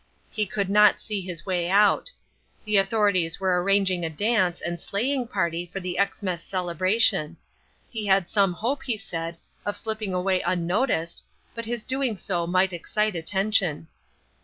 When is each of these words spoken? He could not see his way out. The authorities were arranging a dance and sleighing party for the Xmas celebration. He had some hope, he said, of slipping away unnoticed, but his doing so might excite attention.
He 0.31 0.47
could 0.47 0.67
not 0.67 0.99
see 0.99 1.21
his 1.21 1.45
way 1.45 1.69
out. 1.69 2.09
The 2.65 2.77
authorities 2.77 3.39
were 3.39 3.61
arranging 3.61 4.03
a 4.03 4.09
dance 4.09 4.59
and 4.59 4.81
sleighing 4.81 5.27
party 5.27 5.67
for 5.71 5.79
the 5.79 5.99
Xmas 6.03 6.41
celebration. 6.41 7.37
He 7.87 8.07
had 8.07 8.27
some 8.27 8.53
hope, 8.53 8.81
he 8.81 8.97
said, 8.97 9.37
of 9.63 9.77
slipping 9.77 10.11
away 10.15 10.41
unnoticed, 10.41 11.23
but 11.53 11.65
his 11.65 11.83
doing 11.83 12.17
so 12.17 12.47
might 12.47 12.73
excite 12.73 13.15
attention. 13.15 13.89